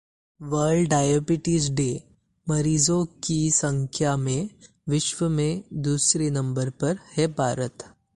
[0.39, 1.99] World Diabetes Day:
[2.47, 4.49] मरीजों की संख्या में
[4.89, 7.83] विश्व में दूसरे नंबर पर है भारत